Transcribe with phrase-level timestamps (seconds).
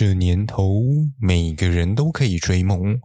[0.00, 0.84] 这年头，
[1.20, 3.00] 每个人都可以追梦，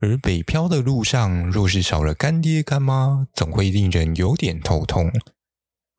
[0.00, 5.08] 而北漂的路上，若是少了干爹干妈，总会令人有点头痛。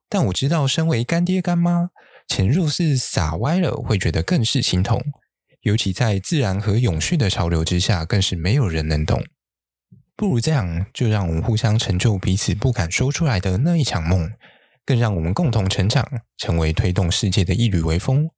[0.10, 1.92] 但我知道，身为干爹干妈，
[2.28, 5.02] 钱若是撒歪了，会觉得更是心痛。
[5.62, 9.24] 尤其在自然和永续的潮流之下，更是没有人能懂。
[10.18, 14.30] 不如这样，就让我们互相成就彼此不敢说出来的那一场梦，
[14.86, 18.30] 更让我们共同成长，成为推动世界的一缕微风。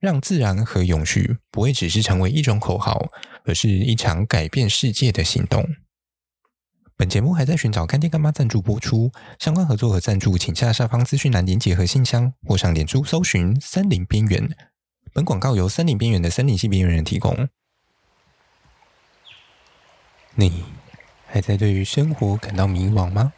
[0.00, 3.08] 让自然和永续不会只是成为一种口号，
[3.44, 5.68] 而是一场改变世界的行动。
[6.96, 14.48] 本节目还在寻找干爹干妈赞助播出，相关合作和赞助，请下下方资讯栏连结和信箱，或上脸书搜寻“森林边缘”。
[15.14, 17.48] 本广告由森林边缘的森林系边缘人提供。
[20.34, 20.64] 你
[21.26, 23.32] 还在对于生活感到迷惘吗？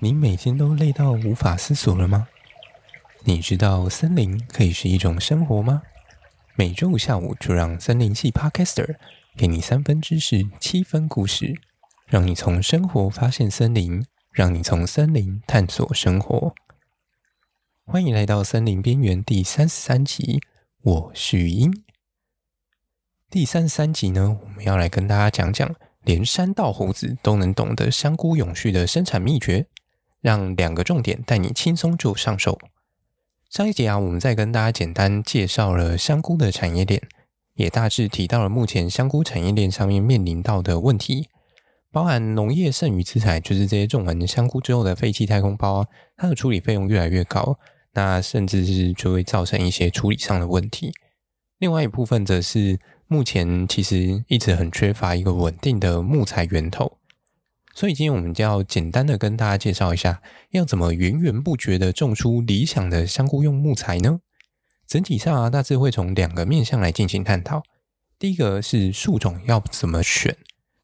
[0.00, 2.28] 你每天都累到无法思索了吗？
[3.24, 5.82] 你知道森林可以是一种生活吗？
[6.54, 8.96] 每周五下午就让森林系 Podcaster
[9.36, 11.60] 给你三分知识，七分故事，
[12.06, 16.54] 让你从生活发现森林，让你从森林探索生活。
[17.84, 20.40] 欢迎来到森林边缘第三十三集，
[20.82, 21.84] 我是语音。
[23.28, 29.66] 第三十三集呢，我们要来跟大家讲讲连山道猴子都能懂得香菇永续的生产秘诀，
[30.20, 32.58] 让两个重点带你轻松就上手。
[33.50, 37.00] 上一集啊，我们再跟大家简单介绍了香菇的产业链，
[37.54, 41.30] 也大致提到了目前香菇产业链上面面临到的问题，
[41.90, 47.58] 包含农业剩余资材，就是这些种完香菇之后的废弃太空包，它的处理费用越来越高，
[47.94, 50.92] 那甚至是就会造成一些处理上的问题。
[51.56, 56.97] 另外一部分则是目前其实一直很缺乏一个稳定的木材源头。
[57.78, 64.18] 所以今天我们就要简单的跟大家介绍一下，要怎么源源不绝的种出理想的香菇用木材呢？
[64.88, 67.62] 整体上啊，大致会从两个面向来进行探讨。
[68.18, 70.36] 第一个是树种要怎么选，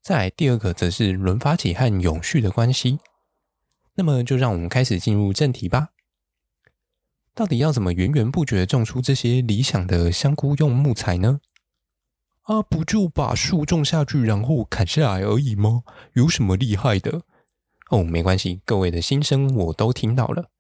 [0.03, 3.01] 再第二个则是轮发起和永续的关系。
[3.97, 5.89] 那么就让我们开始进入正题吧。
[7.35, 11.41] 到底要怎么源源不绝种出这些理想的香菇用木材呢？
[12.45, 15.83] 啊，不就把树种下去，然后砍下来而已吗？
[16.13, 17.23] 有什么厉害的？
[17.91, 20.51] 哦，没关系，各位的心声我都听到了。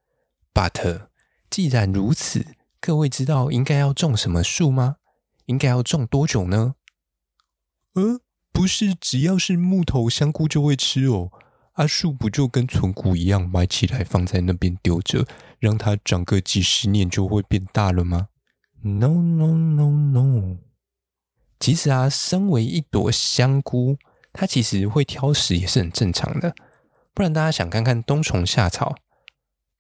[0.55, 1.09] But
[1.51, 2.47] 既然如此，
[2.81, 4.97] 各位知道应该要种什么树吗？
[5.47, 6.75] 应该要种多久呢？
[7.95, 11.31] 呃，不是只要是木头，香菇就会吃哦。
[11.73, 15.27] 啊，树不就跟存骨一样，埋起来放在那边丢着，
[15.59, 18.29] 让它长个几十年就会变大了吗
[18.81, 20.57] ？No no no no。
[21.61, 23.97] 其实啊，身为一朵香菇，
[24.33, 26.55] 它其实会挑食也是很正常的。
[27.15, 28.95] 不然大家想看看冬虫夏草，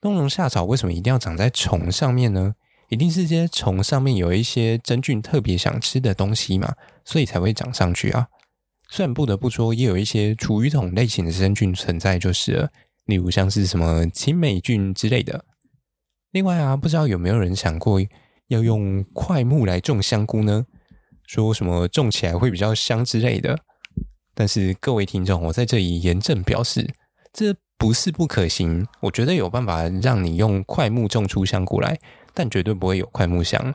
[0.00, 2.54] 冬虫夏草为什么一定要长在虫上面呢？
[2.90, 6.74] 一定是这些虫上面有一些真菌特别想吃的东西嘛，
[7.04, 8.28] 所以才会长上去啊。
[8.88, 12.70] 虽然不得不说，也有一些厨余桶类型的真菌存在，就是了，
[13.06, 15.44] 例如像是什么青霉菌之类的。
[16.30, 18.00] 另外啊，不知道有没有人想过
[18.48, 20.66] 要用块木来种香菇呢？
[21.26, 23.58] 说什么种起来会比较香之类的，
[24.34, 26.94] 但是各位听众，我在这里严正表示，
[27.32, 28.86] 这不是不可行。
[29.00, 31.98] 我觉得有办法让你用桧木种出香菇来，
[32.32, 33.74] 但绝对不会有桧木香。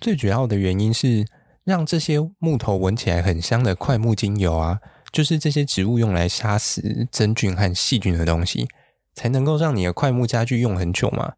[0.00, 1.26] 最主要的原因是，
[1.64, 4.80] 让这些木头闻起来很香的桧木精油啊，
[5.12, 8.66] 就是这些植物用来杀死真菌和细菌的东西，
[9.14, 11.34] 才能够让你的桧木家具用很久嘛。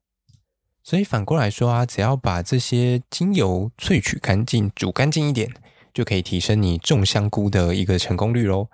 [0.85, 5.49] 所以反过来说啊，只要把这些精油萃取干净、煮干净一点，
[5.95, 8.69] 就可以提升你种香菇的一个成功率喽。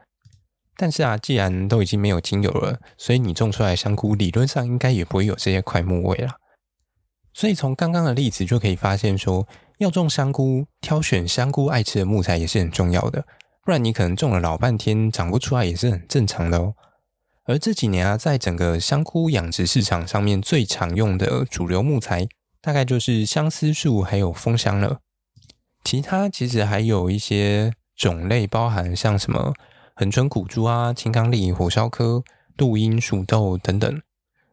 [0.76, 6.30] 但是啊，既然都已经没有精油了，所以你种出来香菇理论上应该也不会有这些桧木味了。
[7.34, 9.46] 所以从刚刚的例子就可以发现说，
[9.78, 13.24] 要种香菇，挑选香菇爱吃的木材也是很重要的，
[13.64, 16.74] 不然你可能种了老半天长不出来也是很正常的哦。
[17.48, 22.28] 而这几年啊，在整个香菇养殖市场上面最常用的主流木材，
[22.60, 24.98] 大概就是相思树还有枫香了。
[25.82, 29.54] 其他其实还有一些种类，包含像什么
[29.94, 32.22] 恒春苦竹啊、青刚櫟、火烧柯、
[32.54, 34.02] 杜英、蜀豆等等。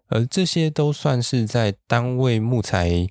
[0.08, 3.10] 而这些都算是在单位木材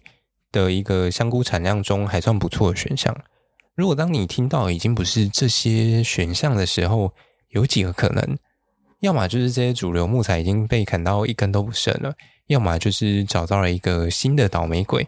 [0.51, 3.15] 的一个香菇产量中还算不错的选项。
[3.75, 7.13] 如果当你听到已经不是这些选项的时候，
[7.51, 8.39] 有几个可能。
[9.05, 12.15] 要么就是这些主流木材已经被砍到一根都不剩了，
[12.47, 15.07] 要么就是找到了一个新的倒霉鬼。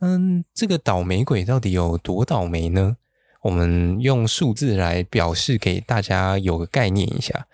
[0.00, 2.96] 嗯，这个倒霉鬼到底有多倒霉呢？
[3.42, 7.46] 我们用数字来表示给大家有个概念一下。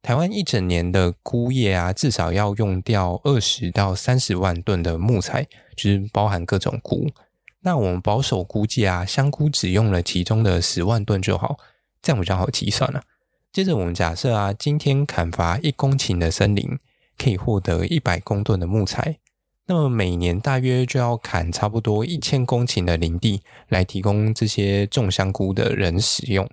[0.00, 7.06] 台湾一整年的菇业啊，至少要用掉二十到三十万吨的木材，就是包含各种菇。
[7.60, 11.58] 那我们保守估计啊，香菇只用了其中的十万吨就好，
[12.00, 13.02] 这样比较好计算了。
[13.52, 16.78] 接着我们假设啊，今天砍伐一公顷的森林，
[17.18, 19.18] 可以获得一百公吨的木材，
[19.66, 26.48] 那么每年大约就要砍差不多一千公顷的林地，来提供这些种香菇的人使用。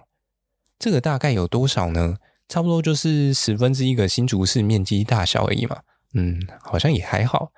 [0.77, 2.17] 这个大概有多少呢？
[2.49, 5.77] 差不多就是十分之一个新竹市面积大小而已嘛。
[6.15, 7.53] 嗯，好像也还好。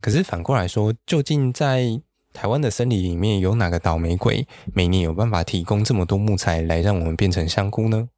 [0.00, 2.00] 可是反过来说，究竟在
[2.32, 8.08] 台湾的森林里面有哪个倒霉鬼，每年有办法提供这么多木材来让我们变成香菇呢？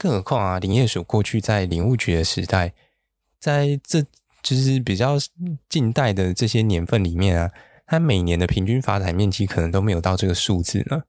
[0.00, 2.72] 更何况啊，林业署过去在林务局的时代，
[3.38, 4.00] 在这
[4.42, 5.18] 就是比较
[5.68, 7.50] 近代的这些年份里面啊，
[7.84, 11.02] 它每年的平均发展面积可能都没有到这个数字呢。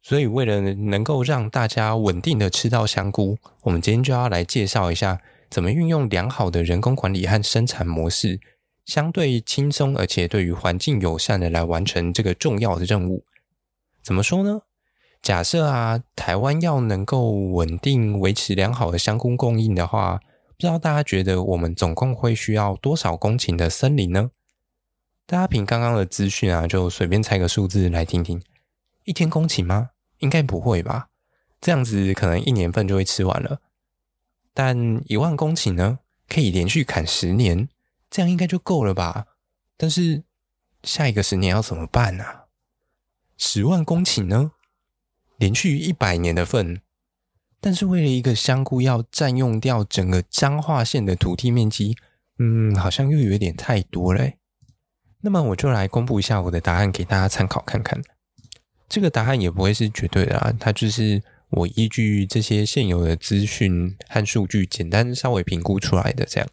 [0.00, 5.20] 所以，为了能够让大家稳定的吃到香菇，我们今天就要来介绍一下，
[5.50, 8.40] 怎么运用良好的人工管理和生产模式。
[8.86, 13.24] 相对轻松，而且对于环境友善的来完成这个重要的任务，
[14.02, 14.62] 怎么说呢？
[15.24, 20.18] 假设啊，台湾要能够稳定维持良好的香菇供应的话，
[20.48, 24.30] 不知道大家觉得我们总共会需要多少公顷的森林呢？
[25.24, 28.42] 大家凭刚刚的资讯啊，就随便猜个数字来听听，
[29.04, 29.92] 一千公顷吗？
[30.18, 31.08] 应该不会吧？
[31.58, 33.62] 这样子可能一年份就会吃完了。
[34.52, 36.00] 但一万公顷呢？
[36.28, 37.70] 可以连续砍十年。
[38.10, 39.24] 这样应该就够了吧？
[39.78, 40.24] 但是
[40.82, 42.44] 下一个十年要怎么办呢、啊？
[43.38, 44.52] 十万公顷呢？
[45.44, 46.80] 连续一百年的份，
[47.60, 51.98] 但是为了一个香菇要占用掉整个彰化县的土地面积，
[52.38, 54.30] 嗯，好像又有点太多了。
[55.20, 58.02] 那么我就来公布一下我的答案给大家参考看看。
[58.88, 66.48] 这个答案也不会是绝对的啊，它就是我依据这些现有的资讯和数据，简单稍微评估出来的这样。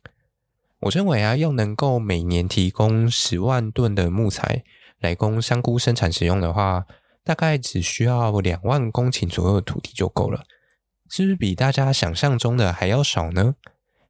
[0.82, 4.66] 我认为啊，要能够每年提供十万吨的木材
[5.00, 6.86] 来供香菇生产使用的话，
[7.24, 10.44] 大概只需要两万公顷左右的土地就够了。
[11.10, 13.56] 是不是比大家想象中的还要少呢？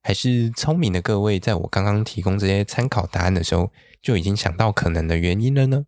[0.03, 3.71] 还是聪明的各位在我刚刚提供这些参考答案的时候，
[4.01, 5.85] 就已经想到可能的原因了呢？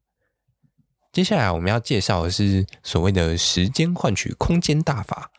[1.12, 5.32] 接下来我们要介绍的是所谓的时间换取空间大法。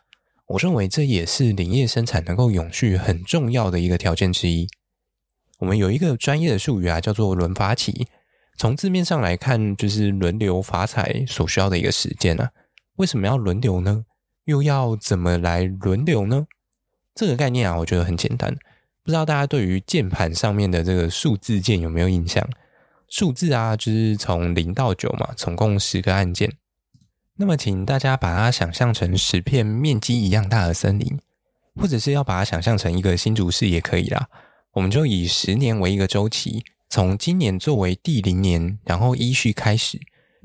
[0.47, 4.69] 我认为这也是林业生产能够永续很重要的一个条件之一。
[5.59, 8.07] 我们有一个专业的术语啊，叫做轮伐期。
[8.57, 12.51] 从字面上来看，就是轮流发财所需要的一个时间啊。
[12.97, 14.05] 为什么要轮流呢？
[14.45, 16.47] 又要怎么来轮流呢？
[17.15, 18.55] 这个概念啊，我觉得很简单。
[19.03, 22.49] 不知道大家对于键盘上面的这个数字键有没有印象？
[23.09, 26.51] 数字啊，就是从零到九嘛，总共十个按键。
[27.37, 31.19] 那么，请大家把它想象成十片面积一样大的森林，
[31.75, 34.29] 或者是要把它想象成一个新竹市也可以啦。
[34.73, 39.99] 我们就以十年为一个周期，从今年作为第零年，然后依序开始，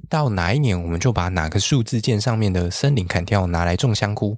[0.10, 4.36] 到哪一年我们就把哪个数字键上面的森林砍掉，拿来种香菇。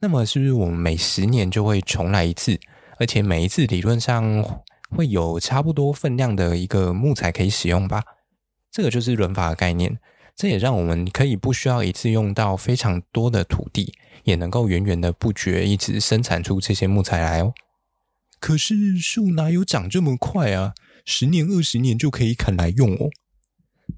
[0.00, 2.60] 那么是不是我们每十年就会重来一次？
[2.98, 4.44] 而且每一次理论上
[4.90, 8.02] 会有差不多分量的一个木材可以使用吧？
[8.70, 9.98] 这个就是轮法的概念。
[10.36, 13.94] 这也让我们可以不需要一次用到非常多的土地，
[14.24, 17.54] 也能够源源的不绝一直生产出这些木材来哦。
[18.38, 20.74] 可是树哪有长这么快啊？
[21.04, 23.10] 十年、二十年就可以砍来用哦。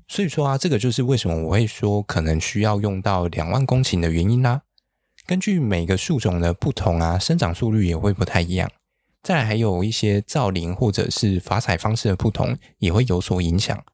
[0.08, 4.62] 所以说啊，这个就是为什么我会说可能需要用到两万公顷的原因啦、
[5.26, 8.70] 根据每个树种的不同啊，生长速率也会不太一样。
[9.22, 13.84] 再来还有一些造林或者是伐采方式的不同，也会有所影响。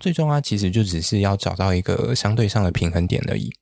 [0.00, 3.52] 最终啊，其实就只是要找到一个相对上的平衡点而已。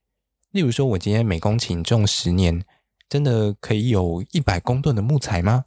[0.53, 2.65] 例如说，我今天每公顷种十年，
[3.09, 5.67] 真的可以有一百公吨的木材吗？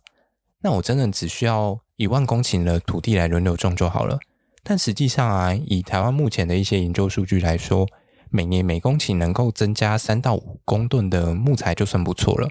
[0.62, 4.20] 那我真的只需要一万公顷的土地来轮流种就好了。
[4.62, 7.88] 但实际上啊，以台湾目前的一些研究数据来说，
[8.30, 12.50] 每年每公顷能够增加三到五公吨的木材就算不错了。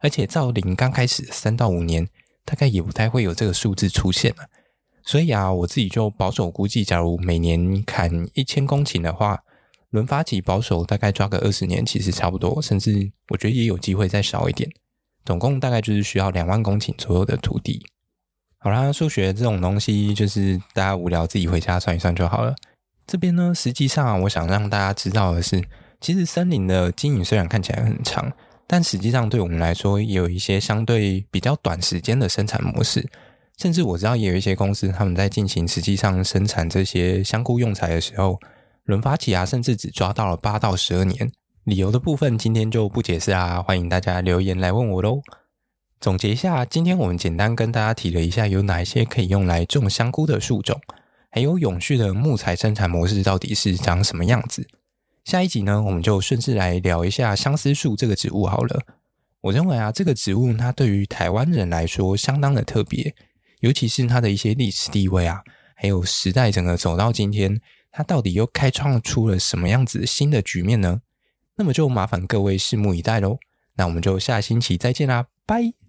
[0.00, 2.06] 而且造林刚开始三到五年，
[2.44, 4.44] 大概也不太会有这个数字出现了。
[5.02, 9.42] 所以啊，我自己就保守估计，假如每年砍一千公顷的话，
[9.90, 14.70] 轮发起保守大概抓个二十年，其实差不多，甚至我觉得也有机会再少一点。
[15.24, 17.86] 总共大概就是需要两万公顷左右的土地。
[18.64, 22.54] 好啦，数学这种东西就是大家无聊自己回家算一算就好了。
[23.06, 25.62] 这边呢，实际上我想让大家知道的是，
[26.00, 28.32] 其实森林的经营虽然看起来很长，
[28.66, 33.06] 但实际上对我们来说也有一些相对比较短时间的生产模式。
[33.58, 38.40] 甚至我知道也有一些公司他们在进行实际上生产这些香菇用材的时候，
[38.84, 41.30] 轮发期啊，甚至只抓到了八到十二年。
[41.64, 45.20] 理由的部分今天就不解释啦，欢迎大家留言来问我喽。
[46.00, 50.78] 总结一下，今天我们简单跟大家提了一下有哪一些可以用来种香菇的树种，
[51.30, 54.68] 还有永续的木材生产模式到底是长什么样子。
[55.24, 58.82] 下一集呢，我们就顺势来聊一下相思树这个植物好了。
[59.40, 63.14] 我认为啊，这个植物它对于台湾人来说相当的特别，
[63.60, 65.42] 尤其是它的一些历史地位啊，
[65.74, 67.58] 还有时代整个走到今天，
[67.90, 71.00] 它到底又开创出了什么样子新的局面呢？
[71.56, 73.38] 那么就麻烦各位拭目以待喽。
[73.76, 75.83] 那我们就下星期再见啦，拜。